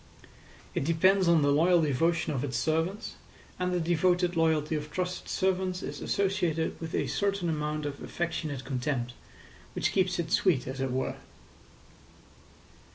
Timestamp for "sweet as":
10.31-10.81